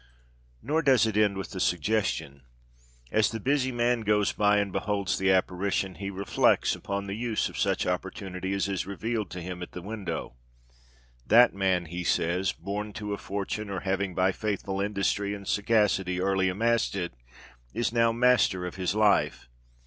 Nor 0.63 0.81
does 0.81 1.05
it 1.05 1.15
end 1.15 1.37
with 1.37 1.51
the 1.51 1.59
suggestion. 1.59 2.41
As 3.11 3.29
the 3.29 3.39
busy 3.39 3.71
man 3.71 4.01
goes 4.01 4.31
by 4.31 4.57
and 4.57 4.73
beholds 4.73 5.19
the 5.19 5.29
apparition, 5.31 5.93
he 5.93 6.09
reflects 6.09 6.73
upon 6.75 7.05
the 7.05 7.13
use 7.13 7.49
of 7.49 7.57
such 7.59 7.85
opportunity 7.85 8.51
as 8.53 8.67
is 8.67 8.87
revealed 8.87 9.29
to 9.29 9.41
him 9.43 9.61
at 9.61 9.73
the 9.73 9.81
window. 9.83 10.33
That 11.27 11.53
man, 11.53 11.85
he 11.85 12.03
says, 12.03 12.51
born 12.51 12.93
to 12.93 13.13
a 13.13 13.17
fortune, 13.19 13.69
or 13.69 13.81
having 13.81 14.15
by 14.15 14.31
faithful 14.31 14.81
industry 14.81 15.35
and 15.35 15.47
sagacity 15.47 16.19
early 16.19 16.49
amassed 16.49 16.95
it, 16.95 17.13
is 17.71 17.93
now 17.93 18.11
master 18.11 18.65
of 18.65 18.77
his 18.77 18.95
life. 18.95 19.47